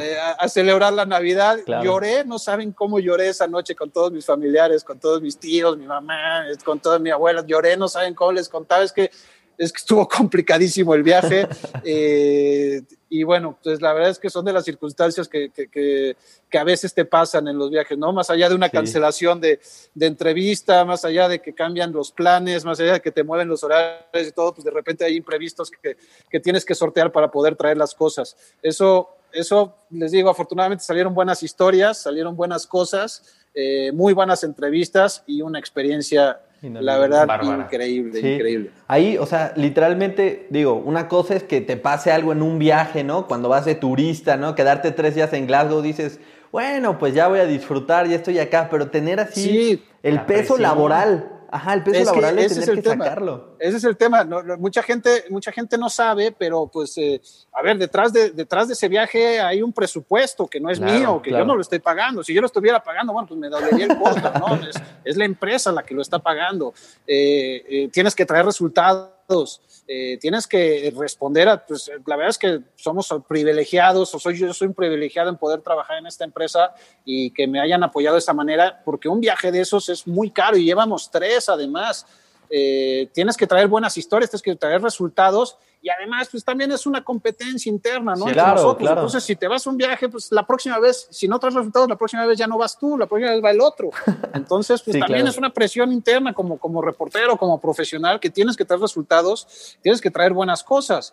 [0.00, 1.58] eh, a, a celebrar la Navidad.
[1.64, 1.84] Claro.
[1.84, 5.78] Lloré, no saben cómo lloré esa noche con todos mis familiares, con todos mis tíos,
[5.78, 7.44] mi mamá, eh, con toda mi abuela.
[7.46, 8.82] Lloré, no saben cómo les contaba.
[8.82, 9.10] Es que,
[9.58, 11.46] es que estuvo complicadísimo el viaje.
[11.84, 16.16] eh, y bueno, pues la verdad es que son de las circunstancias que, que, que-
[16.50, 18.12] que a veces te pasan en los viajes, ¿no?
[18.12, 18.72] Más allá de una Sí.
[18.72, 19.60] cancelación de,
[19.94, 23.48] de entrevista, más allá de que cambian los planes, más allá de que te mueven
[23.48, 25.96] los horarios y todo, pues de repente hay imprevistos que,
[26.30, 28.36] que tienes que sortear para poder traer las cosas.
[28.62, 35.22] Eso, eso les digo, afortunadamente salieron buenas historias, salieron buenas cosas, eh, muy buenas entrevistas
[35.26, 36.40] y una experiencia,
[36.70, 37.64] la verdad, Bárbara.
[37.64, 38.26] increíble, Sí.
[38.34, 38.70] increíble.
[38.88, 43.04] Ahí, o sea, literalmente, digo, una cosa es que te pase algo en un viaje,
[43.04, 43.26] ¿no?
[43.26, 44.54] Cuando vas de turista, ¿no?
[44.54, 46.20] Quedarte tres días en Glasgow, dices,
[46.52, 50.26] bueno, pues ya voy a disfrutar, ya estoy acá, pero tener así Sí, el la
[50.26, 50.62] peso presión.
[50.62, 53.04] laboral, ajá, el peso Es laboral ese es el que tema.
[53.04, 53.56] sacarlo.
[53.58, 54.24] Ese es el tema.
[54.24, 57.20] No, no, mucha, gente, mucha gente no sabe, pero pues, eh,
[57.52, 60.98] a ver, detrás de, detrás de ese viaje hay un presupuesto que no es Claro,
[60.98, 61.44] mío, que claro.
[61.44, 62.22] yo no lo estoy pagando.
[62.22, 64.54] Si yo lo estuviera pagando, bueno, pues me dolería el costo, ¿no?
[64.68, 66.74] Es, es la empresa la que lo está pagando.
[67.06, 69.60] Eh, eh, tienes que traer resultados.
[69.86, 74.52] Eh, tienes que responder a, pues la verdad es que somos privilegiados, o soy yo
[74.54, 78.20] soy un privilegiado en poder trabajar en esta empresa y que me hayan apoyado de
[78.20, 82.06] esta manera, porque un viaje de esos es muy caro y llevamos tres además.
[82.48, 86.86] Eh, tienes que traer buenas historias, tienes que traer resultados y además pues también es
[86.86, 88.16] una competencia interna, ¿no?
[88.16, 88.78] Sí, Entre claro, nosotros.
[88.78, 89.00] claro.
[89.02, 91.90] Entonces, si te vas a un viaje, pues la próxima vez, si no traes resultados,
[91.90, 93.90] la próxima vez ya no vas tú, la próxima vez va el otro.
[94.32, 95.30] Entonces, pues Sí, también claro.
[95.30, 100.00] es una presión interna como, como reportero, como profesional, que tienes que traer resultados, tienes
[100.00, 101.12] que traer buenas cosas.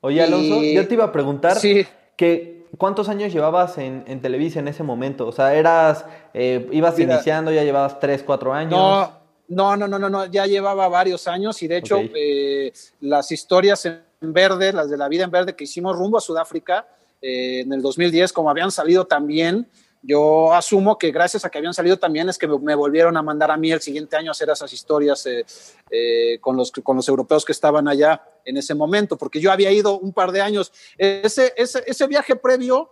[0.00, 1.86] Oye, Alonso, Y- yo te iba a preguntar Sí.
[2.16, 5.26] que ¿cuántos años llevabas en, en Televisa en ese momento?
[5.26, 7.14] O sea, eras, eh, ibas Mira.
[7.14, 8.72] iniciando, ya llevabas tres, cuatro años.
[8.72, 9.17] No,
[9.48, 13.84] no, no, no, no, no, ya llevaba varios años y de hecho eh, las historias
[13.86, 16.86] en verde, las de la vida en verde que hicimos rumbo a Sudáfrica
[17.22, 19.66] eh, en el 2010, como habían salido también,
[20.00, 23.22] yo asumo que gracias a que habían salido también es que me, me volvieron a
[23.22, 25.44] mandar a mí el siguiente año a hacer esas historias eh,
[25.90, 29.72] eh, con, los, con los europeos que estaban allá en ese momento, porque yo había
[29.72, 30.72] ido un par de años.
[30.96, 32.90] Ese, ese, ese viaje previo,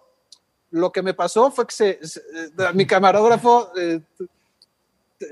[0.72, 2.22] lo que me pasó fue que se, se-
[2.74, 4.00] mi camarógrafo eh,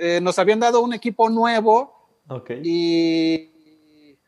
[0.00, 2.50] eh, nos habían dado un equipo nuevo Ok.
[2.62, 3.50] y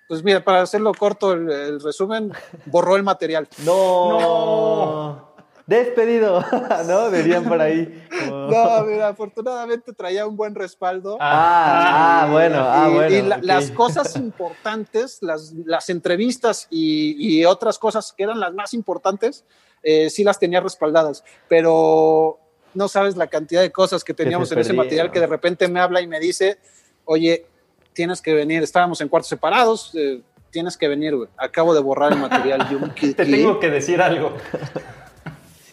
[0.08, 2.32] pues mira, para hacerlo corto el, el resumen,
[2.66, 3.48] borró el material.
[3.64, 5.34] No.
[5.66, 6.44] Despedido,
[6.86, 7.10] ¿no?
[7.10, 8.06] Dirían por ahí.
[8.24, 11.16] Como- No, mira, afortunadamente traía un buen respaldo.
[11.20, 13.16] Ah, ah, bueno, ah, y, bueno.
[13.16, 13.42] y la- ok.
[13.42, 19.44] las cosas importantes, las, las entrevistas y, y otras cosas que eran las más importantes,
[19.82, 22.38] eh, sí las tenía respaldadas, pero
[22.76, 25.80] no sabes la cantidad de cosas que teníamos en ese material que de repente me
[25.80, 26.58] habla y me dice,
[27.04, 27.46] oye,
[27.92, 31.28] tienes que venir, estábamos en cuartos separados, eh, tienes que venir, güey.
[31.36, 32.68] acabo de borrar el material.
[32.70, 33.32] Yo, ¿qué- Te qué?
[33.32, 34.32] tengo que decir algo.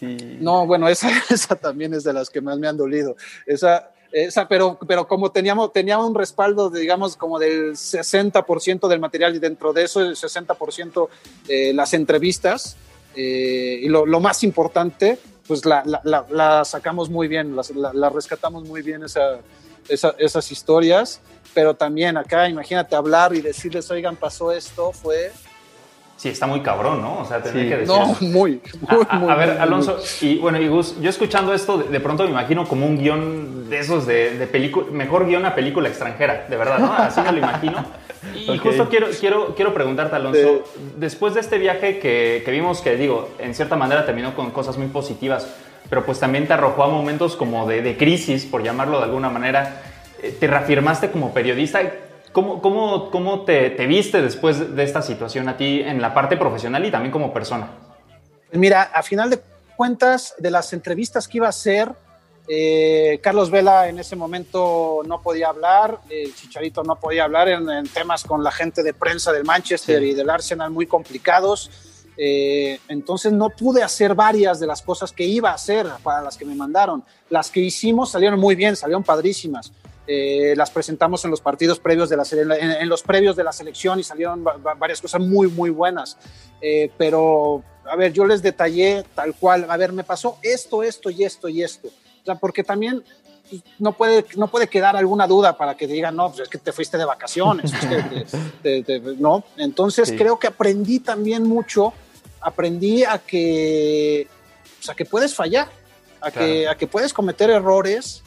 [0.00, 0.38] Sí.
[0.40, 3.16] No, bueno, esa, esa también es de las que más me han dolido.
[3.46, 8.98] Esa, esa pero, pero como teníamos, tenía un respaldo, de, digamos, como del 60% del
[9.00, 11.08] material y dentro de eso el 60%
[11.48, 12.76] eh, las entrevistas
[13.14, 17.56] eh, y lo, lo más importante, pues la, la- la- la sacamos muy bien,
[17.94, 19.38] la rescatamos muy bien esa,
[19.88, 21.20] esa- esas historias,
[21.52, 25.32] pero también acá, imagínate hablar y decirles, oigan, pasó esto, fue...
[26.16, 27.18] Sí, está muy cabrón, ¿no?
[27.18, 27.68] O sea, tener Sí.
[27.68, 27.88] que decir.
[27.88, 29.50] No, muy, A, muy, a- muy, a ver.
[29.60, 32.98] Alonso, y bueno, y Gus, yo escuchando esto, de, de pronto me imagino como un
[32.98, 36.92] guion de esos de, de película, mejor guion a película extranjera, de verdad, ¿no?
[36.92, 37.84] Así me lo imagino.
[38.46, 40.80] Y justo quiero, quiero, quiero preguntarte, Alonso, Sí.
[40.96, 44.78] después de este viaje que, que vimos que, digo, en cierta manera terminó con cosas
[44.78, 45.46] muy positivas,
[45.90, 49.28] pero pues también te arrojó a momentos como de, de crisis, por llamarlo de alguna
[49.30, 49.82] manera,
[50.22, 51.82] eh, te reafirmaste como periodista.
[52.34, 56.36] ¿Cómo, cómo, cómo te, te viste después de esta situación a ti en la parte
[56.36, 57.70] profesional y también como persona?
[58.50, 59.40] Mira, a final de
[59.76, 61.92] cuentas, de las entrevistas que iba a hacer,
[62.48, 67.70] eh, Carlos Vela en ese momento no podía hablar, el Chicharito no podía hablar en,
[67.70, 70.08] en temas con la gente de prensa del Manchester Sí.
[70.10, 71.70] y del Arsenal muy complicados.
[72.16, 76.36] Eh, entonces no pude hacer varias de las cosas que iba a hacer para las
[76.36, 77.04] que me mandaron.
[77.30, 79.72] Las que hicimos salieron muy bien, salieron padrísimas.
[80.06, 83.52] Eh, las presentamos en los partidos previos de la en, en los previos de la
[83.52, 86.18] selección y salieron va- va- varias cosas muy muy buenas.
[86.60, 89.66] Eh, pero a ver, yo les detallé tal cual.
[89.70, 91.88] A ver, me pasó esto, esto y esto y esto.
[91.88, 93.02] O sea, porque también
[93.48, 96.58] pues, no puede, no puede quedar alguna duda para que digan, no, pues es que
[96.58, 97.72] te fuiste de vacaciones.
[97.72, 100.16] es que te- te- te- no, entonces Sí.
[100.16, 101.92] creo que aprendí también mucho.
[102.42, 104.28] Aprendí a que,
[104.78, 105.68] pues, a que puedes fallar,
[106.20, 108.22] a, que, a que puedes cometer errores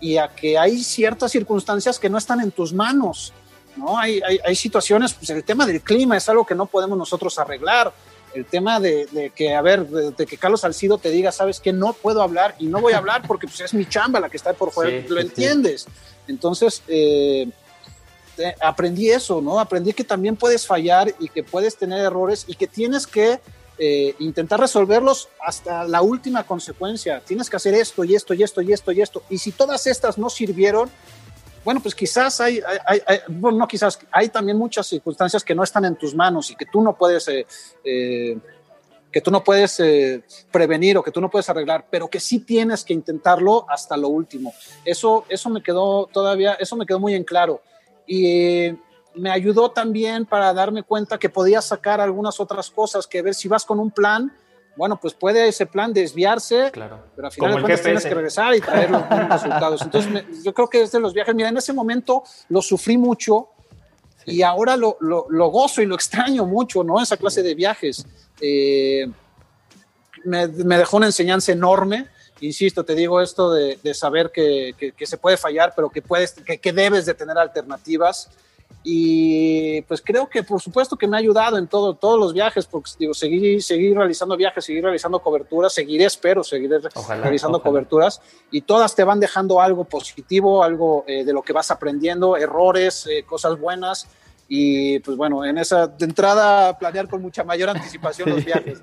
[0.00, 3.32] y a que hay ciertas circunstancias que no están en tus manos.
[3.76, 3.98] ¿no?
[3.98, 7.38] Hay, hay, hay situaciones, pues el tema del clima es algo que no podemos nosotros
[7.38, 7.92] arreglar.
[8.34, 11.58] El tema de, de que, a ver, de, de que Carlos Salcido te diga, sabes
[11.60, 14.28] que no puedo hablar y no voy a hablar porque pues, es mi chamba la
[14.28, 15.28] que está por fuera, Sí, lo sí, sí.
[15.28, 15.86] entiendes.
[16.28, 17.48] Entonces, eh,
[18.38, 19.58] eh, aprendí eso, ¿no?
[19.58, 23.40] Aprendí que también puedes fallar y que puedes tener errores y que tienes que
[23.78, 27.20] eh, intentar resolverlos hasta la última consecuencia.
[27.20, 29.22] Tienes que hacer esto y esto y esto y esto y esto.
[29.28, 30.90] Y si todas estas no sirvieron,
[31.62, 32.62] bueno, pues quizás hay,
[33.28, 36.80] no quizás, hay también muchas circunstancias que no están en tus manos y que tú
[36.80, 37.46] no puedes, eh,
[37.84, 38.38] eh,
[39.12, 39.82] que tú no puedes
[40.50, 44.08] prevenir o que tú no puedes arreglar, pero que sí tienes que intentarlo hasta lo
[44.08, 44.54] último.
[44.86, 47.60] Eso, eso me quedó todavía, eso me quedó muy en claro.
[48.06, 48.70] Y
[49.16, 53.48] me ayudó también para darme cuenta que podía sacar algunas otras cosas, que ver si
[53.48, 54.32] vas con un plan,
[54.76, 57.00] bueno, pues puede ese plan desviarse, Claro.
[57.16, 59.82] pero al final Como de el cuentas tienes que regresar y traer los mismos resultados.
[59.82, 61.34] Entonces, me- yo creo que es de los viajes.
[61.34, 63.48] Mira, en ese momento lo sufrí mucho
[64.26, 67.00] y ahora lo, lo- lo gozo y lo extraño mucho, ¿no?
[67.00, 68.04] Esa clase de viajes.
[68.40, 69.10] Eh,
[70.24, 72.08] me, me dejó una enseñanza enorme.
[72.40, 76.02] Insisto, te digo esto de, de saber que, que- que se puede fallar, pero que,
[76.02, 78.28] puedes, que, que debes de tener alternativas.
[78.88, 82.66] Y pues creo que por supuesto que me ha ayudado en todo, todos los viajes,
[82.66, 87.68] porque digo, seguir, seguir realizando viajes, seguir realizando coberturas, seguiré, espero, seguiré Ojalá, realizando ojalá.
[87.68, 88.22] coberturas
[88.52, 93.08] y todas te van dejando algo positivo, algo eh, de lo que vas aprendiendo, errores,
[93.10, 94.06] eh, cosas buenas.
[94.46, 98.80] Y pues bueno, en esa de entrada planear con mucha mayor anticipación los viajes.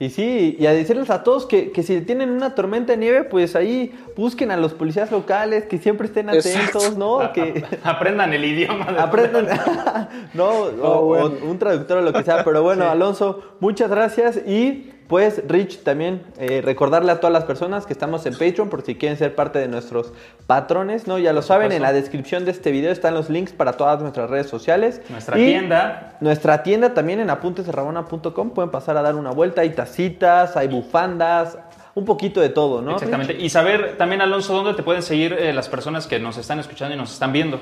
[0.00, 3.24] Y sí, y a decirles a todos que, que si tienen una tormenta de nieve,
[3.24, 6.78] pues ahí busquen a los policías locales, que siempre estén Exacto.
[6.78, 7.32] atentos, ¿no?
[7.32, 8.90] Que Aprendan el idioma.
[8.92, 9.46] de- aprendan,
[10.34, 10.50] no,
[10.82, 11.32] o, bueno.
[11.42, 15.82] o un traductor o lo que sea, pero bueno, Alonso, muchas gracias y pues Rich
[15.82, 19.34] también eh, recordarle a todas las personas que estamos en Patreon por si quieren ser
[19.34, 20.12] parte de nuestros
[20.46, 21.18] patrones, ¿no?
[21.18, 24.30] Ya lo saben, en la descripción de este video están los links para todas nuestras
[24.30, 25.02] redes sociales.
[25.10, 26.16] Nuestra Y- tienda.
[26.20, 31.58] nuestra tienda también en apuntesderrabona.com pueden pasar a dar una vuelta, hay tacitas, hay bufandas,
[31.94, 32.92] un poquito de todo, ¿no?
[32.94, 33.34] Exactamente.
[33.38, 36.94] Y saber también, Alonso, dónde te pueden seguir eh, las personas que nos están escuchando
[36.94, 37.60] y nos están viendo.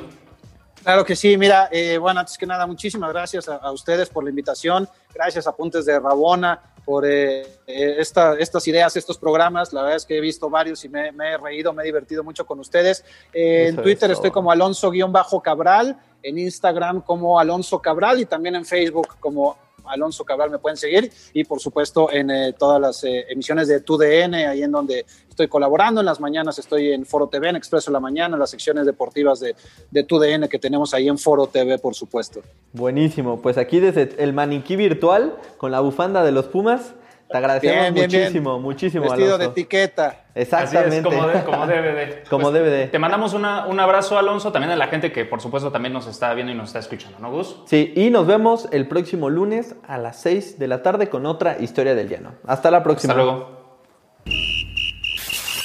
[0.82, 4.24] Claro que sí, mira, eh, bueno, antes que nada, muchísimas gracias a, a ustedes por
[4.24, 9.72] la invitación, gracias a Apuntes de Rabona por eh, eh, esta- estas ideas, estos programas,
[9.72, 12.24] la verdad es que he visto varios y me, me he reído, me he divertido
[12.24, 13.04] mucho con ustedes.
[13.32, 18.64] Eh, en Twitter es estoy como Alonso-Cabral, en Instagram como Alonso Cabral y también en
[18.64, 23.26] Facebook como Alonso Cabral me pueden seguir y por supuesto en eh, todas las eh,
[23.28, 26.00] emisiones de TUDN, ahí en donde estoy colaborando.
[26.00, 29.40] En las mañanas estoy en Foro TV, en Expreso la Mañana, en las secciones deportivas
[29.40, 29.54] de,
[29.90, 32.42] de TUDN que tenemos ahí en Foro TV, por supuesto.
[32.72, 36.94] Buenísimo, pues aquí desde el maniquí virtual con la bufanda de los Pumas.
[37.32, 38.62] Te agradecemos Bien, bien, muchísimo, bien.
[38.62, 39.04] muchísimo.
[39.04, 39.50] Vestido de Alonso.
[39.52, 40.20] etiqueta.
[40.34, 40.88] Exactamente.
[40.88, 42.06] Así es, como, de- como debe de.
[42.30, 42.86] Pues, de.
[42.88, 46.06] Te mandamos una- un abrazo, Alonso, también a la gente que por supuesto también nos
[46.06, 47.56] está viendo y nos está escuchando, ¿no, Gus?
[47.66, 51.56] Sí, y nos vemos el próximo lunes a las 6 de la tarde con otra
[51.58, 52.34] historia del llano.
[52.46, 53.12] Hasta la próxima.
[53.14, 53.80] Hasta luego.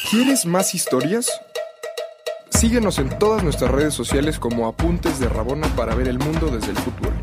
[0.10, 1.30] ¿Quieres más historias?
[2.50, 6.72] Síguenos en todas nuestras redes sociales como Apuntes de Rabona para ver el mundo desde
[6.72, 7.14] el fútbol.